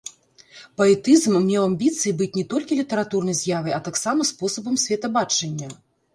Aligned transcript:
Паэтызм 0.81 1.35
меў 1.49 1.65
амбіцыі 1.69 2.13
быць 2.21 2.31
не 2.39 2.45
толькі 2.55 2.79
літаратурнай 2.81 3.37
з'явай, 3.41 3.73
а 3.77 3.83
таксама 3.91 4.29
спосабам 4.33 4.83
светабачання. 4.87 5.71